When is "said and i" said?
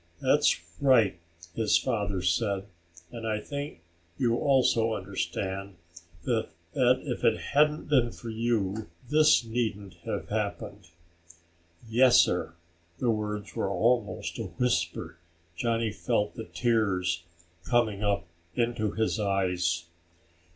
2.23-3.39